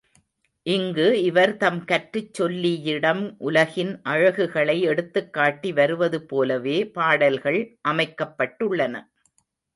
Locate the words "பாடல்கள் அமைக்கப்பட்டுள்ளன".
6.97-8.95